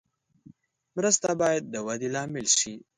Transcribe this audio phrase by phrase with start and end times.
[0.95, 2.73] مرسته باید د ودې لامل شي.